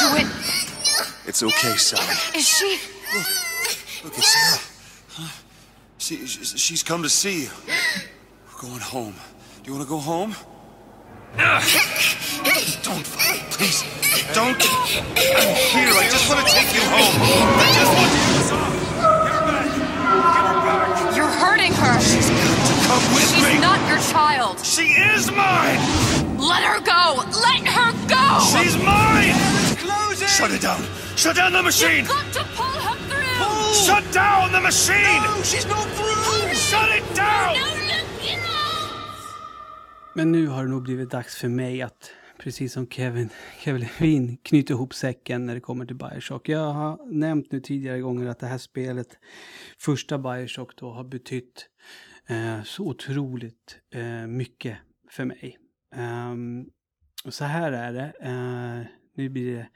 [0.00, 0.26] DeWitt,
[1.26, 2.38] It's okay, Sally.
[2.38, 3.49] is she...
[4.04, 4.58] Look, it's her.
[5.22, 5.28] Huh?
[5.98, 7.48] She, she- she's come to see you.
[7.66, 9.14] We're going home.
[9.62, 10.34] Do you want to go home?
[12.82, 13.44] Don't, fight.
[13.52, 13.84] please,
[14.34, 14.56] don't.
[14.56, 15.92] I'm here.
[15.94, 17.14] I just want to take you home.
[17.20, 18.24] I just want you.
[18.34, 18.72] To stop.
[19.26, 19.68] Get out.
[19.76, 21.16] Come on back.
[21.16, 22.00] You're hurting her!
[22.00, 23.60] She's got to Come with She's me.
[23.60, 24.58] not your child!
[24.64, 24.82] She
[25.14, 25.78] is mine.
[26.40, 27.22] Let her go!
[27.38, 28.40] Let her go!
[28.50, 29.36] She's mine.
[30.26, 30.82] Shut it down.
[31.16, 31.98] Shut down the machine.
[31.98, 32.89] You've got to pull her
[33.70, 33.86] through!
[33.86, 35.22] Shut down the machine.
[35.22, 36.54] No, she's not through.
[36.54, 37.56] Shut it down.
[40.14, 44.36] Men nu har det nog blivit dags för mig att, precis som Kevin, Kevin Levin,
[44.42, 46.48] knyta ihop säcken när det kommer till Bioshock.
[46.48, 49.18] Jag har nämnt nu tidigare gånger att det här spelet,
[49.78, 51.66] första Bioshock då, har betytt
[52.28, 54.76] eh, så otroligt eh, mycket
[55.10, 55.58] för mig.
[55.96, 56.64] Ehm,
[57.24, 58.12] och så här är det.
[58.20, 59.66] Eh, nu blir det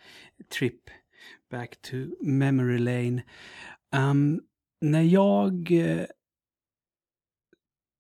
[0.49, 0.81] trip
[1.51, 3.23] back to memory lane.
[3.97, 4.41] Um,
[4.81, 6.07] när jag eh,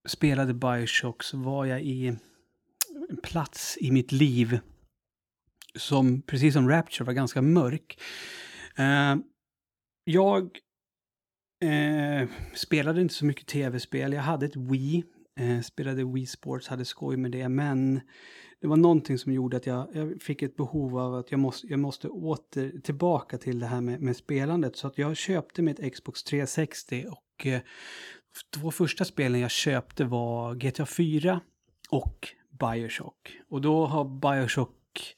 [0.08, 2.06] spelade Bioshock så var jag i
[3.08, 4.58] en plats i mitt liv
[5.74, 8.00] som, precis som Rapture, var ganska mörk.
[8.78, 9.16] Uh,
[10.04, 10.58] jag
[11.64, 14.12] eh, spelade inte så mycket tv-spel.
[14.12, 15.04] Jag hade ett Wii,
[15.40, 18.00] eh, spelade Wii Sports, hade skoj med det, men
[18.64, 21.66] det var någonting som gjorde att jag, jag fick ett behov av att jag måste,
[21.66, 24.76] jag måste åter tillbaka till det här med, med spelandet.
[24.76, 27.60] Så att jag köpte mitt Xbox 360 och eh,
[28.54, 31.40] två första spelen jag köpte var GTA 4
[31.90, 32.28] och
[32.60, 33.38] Bioshock.
[33.50, 35.14] Och då har Bioshock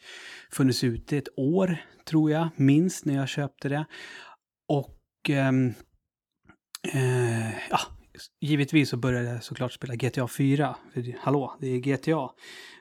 [0.50, 3.86] funnits ute ett år, tror jag, minst när jag köpte det.
[4.68, 4.96] Och
[5.28, 5.48] Eh,
[6.94, 7.78] eh, ja,
[8.40, 10.76] givetvis så började jag såklart spela GTA 4.
[10.94, 12.30] För hallå, det är GTA.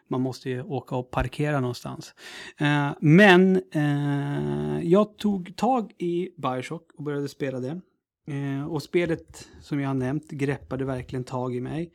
[0.08, 2.14] Man måste ju åka och parkera någonstans.
[2.58, 7.82] Eh, men eh, jag tog tag i Bioshock och började spela det.
[8.28, 11.94] Eh, och spelet, som jag har nämnt, greppade verkligen tag i mig.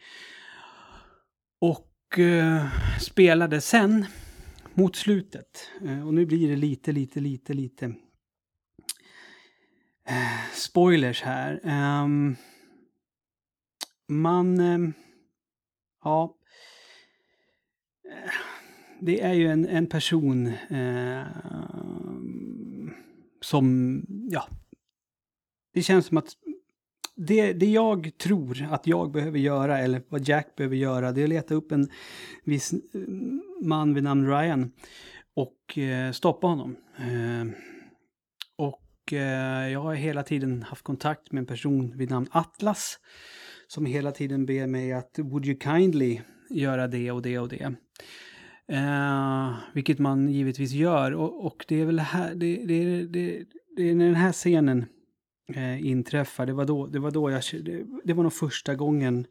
[1.60, 2.66] Och eh,
[3.00, 4.06] spelade sen
[4.74, 5.70] mot slutet.
[5.82, 7.84] Eh, och nu blir det lite, lite, lite, lite
[10.10, 11.60] eh, spoilers här.
[11.64, 12.36] Ehm,
[14.08, 14.60] man...
[14.60, 14.90] Eh,
[16.04, 16.36] ja.
[19.00, 21.22] Det är ju en, en person eh,
[23.40, 24.48] som, ja.
[25.74, 26.28] Det känns som att
[27.16, 31.24] det, det jag tror att jag behöver göra, eller vad Jack behöver göra, det är
[31.24, 31.90] att leta upp en
[32.44, 32.78] viss eh,
[33.62, 34.72] man vid namn Ryan
[35.34, 36.76] och eh, stoppa honom.
[36.96, 37.46] Eh,
[38.56, 42.98] och eh, jag har hela tiden haft kontakt med en person vid namn Atlas
[43.66, 47.74] som hela tiden ber mig att would you kindly göra det och det och det.
[48.68, 53.44] Eh, vilket man givetvis gör och, och det är väl här, det, det, det,
[53.76, 54.86] det är när den här scenen
[55.54, 59.26] eh, inträffar, det var då, det var då jag, det, det var nog första gången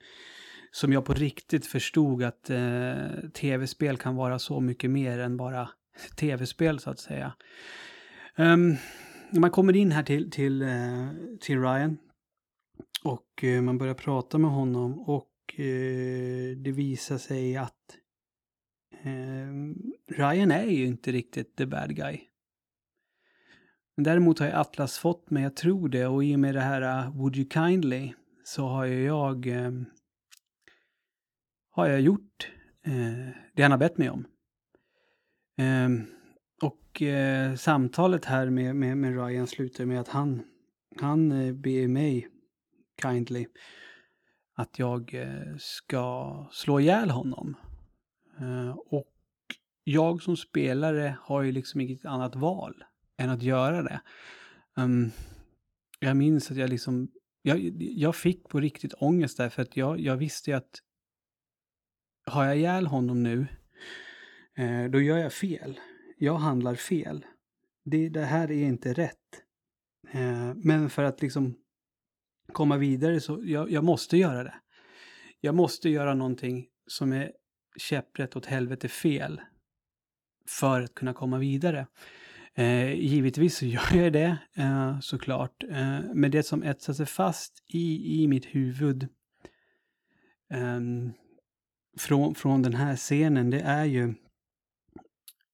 [0.72, 5.70] som jag på riktigt förstod att eh, tv-spel kan vara så mycket mer än bara
[6.15, 7.34] tv-spel så att säga.
[8.36, 8.76] Um,
[9.32, 11.07] man kommer in här till, till, eh,
[11.41, 11.97] till Ryan
[13.03, 17.97] och eh, man börjar prata med honom och eh, det visar sig att
[19.04, 22.20] eh, Ryan är ju inte riktigt the bad guy.
[23.95, 26.62] Men däremot har ju Atlas fått mig att tro det och i och med det
[26.62, 29.72] här eh, Would you kindly så har ju jag eh,
[31.70, 32.52] har jag gjort
[32.86, 34.28] eh, det han har bett mig om.
[35.58, 35.89] Eh,
[36.62, 40.43] och eh, samtalet här med, med, med Ryan slutar med att han,
[41.00, 42.28] han eh, ber mig
[43.02, 43.45] kindly
[44.60, 47.55] att jag eh, ska slå ihjäl honom.
[48.39, 49.14] Eh, och
[49.84, 52.84] jag som spelare har ju liksom inget annat val
[53.18, 54.01] än att göra det.
[54.78, 55.12] Ehm,
[55.99, 59.99] jag minns att jag liksom, jag, jag fick på riktigt ångest där för att jag,
[59.99, 60.80] jag visste ju att
[62.26, 63.47] har jag ihjäl honom nu,
[64.55, 65.80] eh, då gör jag fel.
[66.18, 67.26] Jag handlar fel.
[67.86, 69.43] Det, det här är inte rätt.
[70.55, 71.55] Men för att liksom
[72.54, 74.56] komma vidare så, jag, jag måste göra det.
[75.41, 77.32] Jag måste göra någonting som är
[77.78, 79.41] käpprätt åt helvete fel
[80.47, 81.88] för att kunna komma vidare.
[82.54, 85.64] Eh, givetvis så gör jag det eh, såklart.
[85.64, 89.04] Eh, men det som etsar sig fast i, i mitt huvud
[90.54, 90.80] eh,
[91.97, 94.04] från, från den här scenen det är ju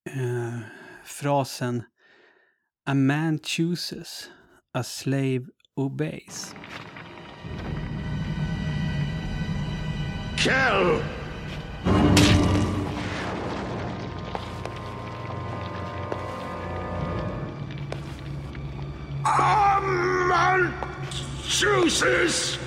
[0.10, 0.60] eh,
[1.04, 1.84] frasen
[2.88, 4.30] A man chooses,
[4.74, 5.46] a slave
[5.78, 6.54] obeys.
[10.38, 11.02] Kill!
[21.48, 22.58] Chooses!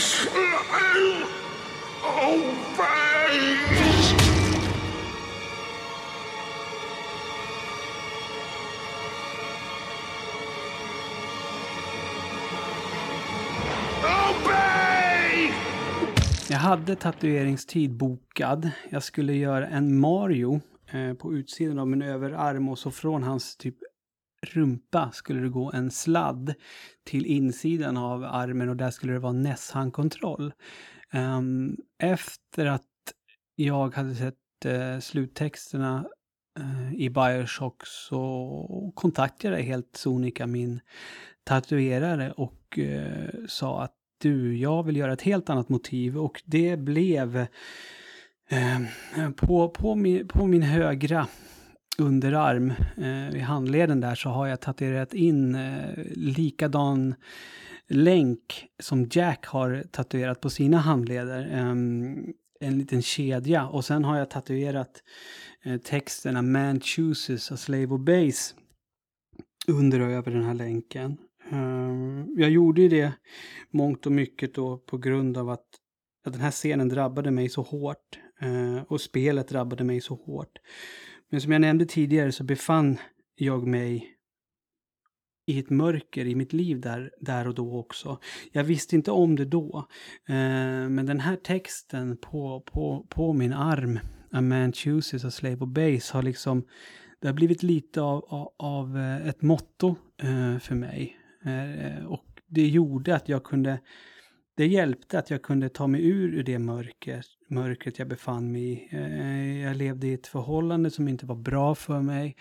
[0.00, 1.26] Smile
[2.76, 3.40] slave!
[16.50, 18.70] Jag hade tatueringstid bokad.
[18.90, 23.56] Jag skulle göra en Mario eh, på utsidan av min överarm och så från hans
[23.56, 23.76] typ
[24.46, 26.54] rumpa skulle det gå en sladd
[27.04, 30.52] till insidan av armen och där skulle det vara näshandkontroll.
[31.12, 32.82] Um, efter att
[33.54, 34.34] jag hade sett
[34.66, 36.04] uh, sluttexterna
[36.58, 40.80] uh, i Bioshock så kontaktade jag helt sonika min
[41.44, 46.76] tatuerare och uh, sa att du, jag vill göra ett helt annat motiv och det
[46.76, 47.46] blev
[48.48, 48.86] ehm,
[49.36, 51.26] på, på, min, på min högra
[52.00, 57.14] underarm, eh, i handleden där, så har jag tatuerat in eh, likadan
[57.88, 61.48] länk som Jack har tatuerat på sina handleder.
[61.52, 61.74] Eh,
[62.60, 63.68] en liten kedja.
[63.68, 65.02] Och sen har jag tatuerat
[65.62, 68.54] eh, texterna man chooses a slave obeys
[69.68, 71.16] under och över den här länken.
[71.50, 73.12] Eh, jag gjorde ju det
[73.70, 75.66] mångt och mycket då på grund av att,
[76.24, 78.18] att den här scenen drabbade mig så hårt.
[78.40, 80.58] eh, och spelet drabbade mig så hårt.
[81.30, 82.98] Men som jag nämnde tidigare så befann
[83.34, 84.16] jag mig
[85.46, 88.18] i ett mörker i mitt liv där, där och då också.
[88.52, 89.86] Jag visste inte om det då.
[90.28, 90.34] Eh,
[90.88, 93.98] men den här texten på, på, på min arm,
[94.32, 96.64] A man chooses a slave obeys, har liksom
[97.20, 101.16] det har blivit lite av, av, av eh, ett motto eh, för mig.
[101.44, 103.80] Eh, och det gjorde att jag kunde,
[104.56, 108.62] det hjälpte att jag kunde ta mig ur, ur det mörkret mörkret jag befann mig
[108.62, 108.88] i.
[108.96, 112.36] Eh, jag levde i ett förhållande som inte var bra för mig.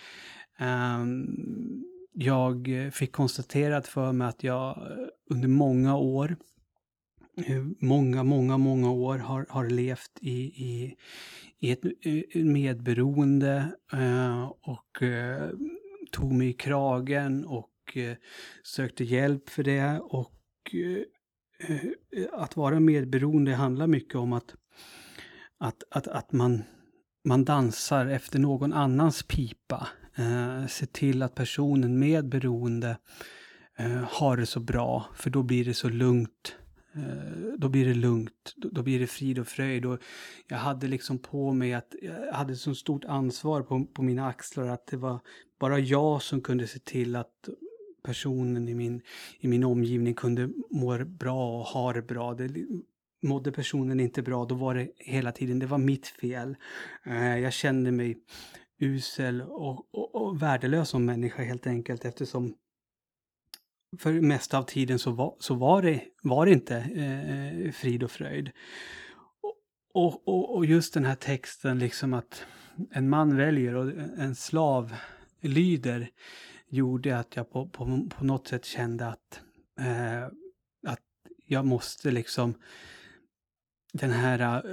[0.58, 6.36] Ehm, jag fick konstaterat för mig att jag eh, under många år,
[7.46, 10.96] eh, många, många, många år har, har levt i, i,
[11.60, 11.84] i ett
[12.36, 13.72] medberoende
[14.62, 15.04] och
[16.12, 17.98] tog mig i kragen och
[18.64, 20.00] sökte hjälp för det.
[20.00, 20.76] Och
[22.32, 24.56] att vara medberoende handlar mycket om att,
[25.60, 26.64] att, att, att man,
[27.24, 29.88] man dansar efter någon annans pipa.
[30.16, 32.98] Eh, se till att personen med beroende
[33.78, 36.56] eh, har det så bra, för då blir det så lugnt.
[36.96, 39.86] Eh, då blir det lugnt, då, då blir det frid och fröjd.
[39.86, 40.00] Och
[40.48, 44.68] jag hade liksom på mig att jag hade så stort ansvar på, på mina axlar
[44.68, 45.20] att det var
[45.60, 47.50] bara jag som kunde se till att
[48.04, 49.02] personen i min,
[49.40, 52.34] i min omgivning kunde må bra och ha det bra.
[52.34, 52.48] Det,
[53.22, 56.56] mådde personen inte bra, då var det hela tiden, det var mitt fel.
[57.06, 58.18] Eh, jag kände mig
[58.80, 62.56] usel och, och, och värdelös som människa helt enkelt eftersom
[63.98, 68.04] för det mesta av tiden så var, så var, det, var det inte eh, frid
[68.04, 68.52] och fröjd.
[69.94, 72.46] Och, och, och just den här texten, liksom att
[72.92, 74.96] en man väljer och en slav
[75.42, 76.10] lyder,
[76.68, 79.42] gjorde att jag på, på, på något sätt kände att,
[79.80, 80.24] eh,
[80.88, 81.04] att
[81.46, 82.54] jag måste liksom
[83.94, 84.64] den här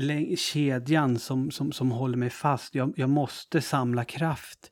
[0.00, 2.74] eh, kedjan som, som, som håller mig fast.
[2.74, 4.70] Jag, jag måste samla kraft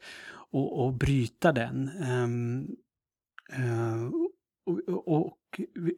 [0.50, 1.90] och, och bryta den.
[2.10, 2.76] Um,
[3.58, 4.10] uh,
[4.66, 5.38] och, och,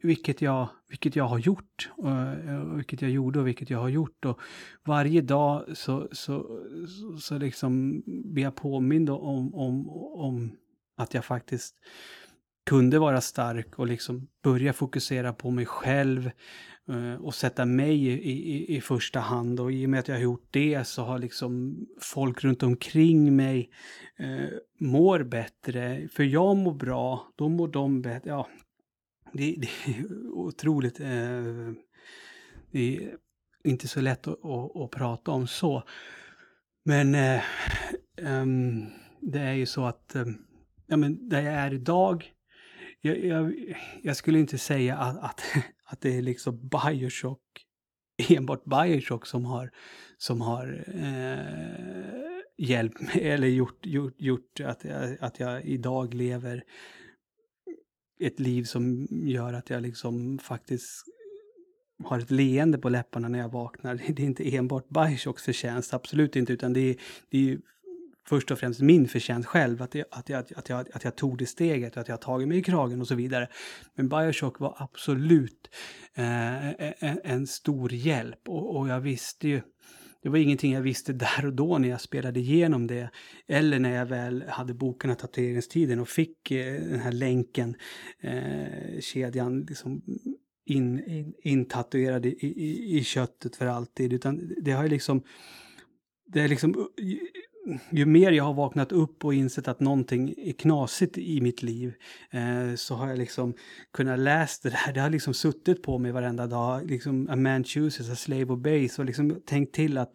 [0.03, 1.89] vilket, jag, vilket jag har gjort.
[2.03, 4.25] Uh, vilket jag gjorde och vilket jag har gjort.
[4.25, 4.39] Och
[4.85, 10.51] varje dag så, så, så, så liksom blir jag påmind om, om, om
[10.97, 11.75] att jag faktiskt
[12.65, 16.31] kunde vara stark och liksom börja fokusera på mig själv
[16.89, 19.59] Eh, och sätta mig i, i, i, första hand.
[19.59, 23.35] Och i och med att jag har gjort det så har liksom folk runt omkring
[23.35, 23.69] mig
[24.17, 26.07] eh, mår bättre.
[26.07, 28.29] För jag mår bra, då mår de bättre.
[28.29, 28.47] Ja,
[29.33, 30.99] det, det är otroligt.
[30.99, 31.71] Eh,
[32.71, 33.17] det är
[33.63, 35.83] inte så lätt att, att, att prata om så.
[36.85, 37.41] Men eh,
[38.21, 38.85] um,
[39.21, 40.25] det är ju så att eh,
[40.87, 42.33] ja, men där jag är idag
[43.01, 43.53] jag, jag,
[44.03, 45.41] jag, skulle inte säga att, att,
[45.91, 47.41] att det är liksom Bioshock,
[48.29, 49.71] enbart Bioshock som har,
[50.17, 56.63] som har eh, hjälpt mig eller gjort, gjort, gjort att, jag, att jag idag lever
[58.19, 61.03] ett liv som gör att jag liksom faktiskt
[62.03, 63.95] har ett leende på läpparna när jag vaknar.
[64.07, 66.95] Det är inte enbart Bioshocks förtjänst, absolut inte, utan det är,
[67.29, 67.59] det är
[68.27, 71.37] först och främst min förtjänst själv, att jag, att, jag, att, jag, att jag tog
[71.37, 73.47] det steget, att jag har tagit mig i kragen och så vidare.
[73.95, 75.69] Men Bioshock var absolut
[76.13, 76.69] eh,
[77.09, 79.61] en, en, stor hjälp och, och, jag visste ju,
[80.23, 83.09] det var ingenting jag visste där och då när jag spelade igenom det.
[83.47, 87.75] Eller när jag väl hade boken tatueringstiden och fick eh, den här länken,
[88.19, 90.01] eh, kedjan, liksom
[90.65, 94.13] in, in, intatuerad i, i, i köttet för alltid.
[94.13, 95.23] Utan det har ju liksom,
[96.25, 96.89] det är liksom
[97.91, 101.93] ju mer jag har vaknat upp och insett att någonting är knasigt i mitt liv
[102.31, 103.53] eh, så har jag liksom
[103.93, 104.93] kunnat läsa det där.
[104.93, 106.89] Det har liksom suttit på mig varenda dag.
[106.89, 110.13] Liksom, a man chooses, a slave obeys och liksom tänkt till att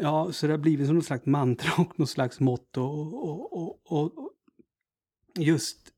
[0.00, 3.92] ja, så det har blivit som något slags mantra och något slags motto och, och,
[3.92, 4.30] och, och
[5.38, 5.92] just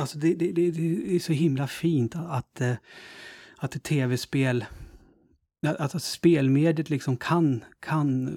[0.00, 2.78] Alltså det, det, det, det, är så himla fint att, att,
[3.58, 4.64] att ett tv-spel,
[5.66, 8.36] att, att spelmediet liksom kan, kan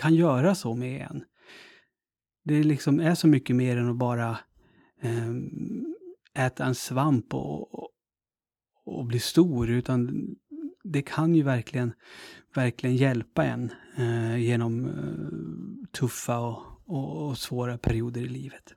[0.00, 1.24] kan göra så med en.
[2.44, 4.38] Det liksom är så mycket mer än att bara
[5.02, 5.34] eh,
[6.46, 7.88] äta en svamp och,
[8.84, 10.26] och bli stor, utan
[10.84, 11.92] det kan ju verkligen,
[12.54, 18.74] verkligen hjälpa en eh, genom eh, tuffa och, och, och, svåra perioder i livet.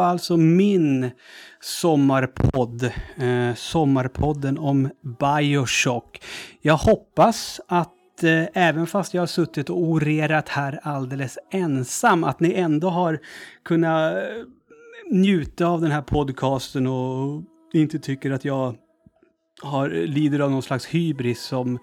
[0.00, 1.10] Var alltså min
[1.60, 2.82] sommarpodd.
[3.16, 4.90] Eh, sommarpodden om
[5.20, 6.22] Bioshock.
[6.60, 12.40] Jag hoppas att eh, även fast jag har suttit och orerat här alldeles ensam, att
[12.40, 13.18] ni ändå har
[13.64, 14.20] kunnat eh,
[15.10, 17.42] njuta av den här podcasten och
[17.72, 18.74] inte tycker att jag
[19.62, 21.78] har, lider av någon slags hybris som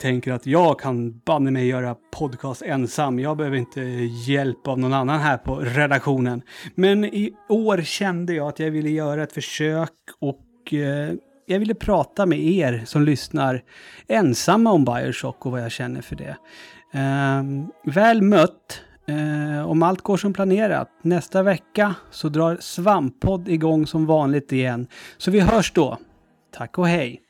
[0.00, 3.18] tänker att jag kan banne mig göra podcast ensam.
[3.18, 3.80] Jag behöver inte
[4.26, 6.42] hjälp av någon annan här på redaktionen.
[6.74, 9.90] Men i år kände jag att jag ville göra ett försök
[10.20, 11.14] och eh,
[11.46, 13.62] jag ville prata med er som lyssnar
[14.08, 16.36] ensamma om Bioshock och vad jag känner för det.
[16.92, 17.42] Eh,
[17.94, 18.80] väl mött.
[19.06, 20.90] Eh, om allt går som planerat.
[21.02, 24.86] Nästa vecka så drar Svamppodd igång som vanligt igen.
[25.18, 25.98] Så vi hörs då.
[26.52, 27.20] Tack och hej!